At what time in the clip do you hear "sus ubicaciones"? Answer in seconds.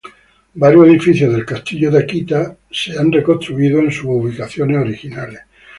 3.91-4.77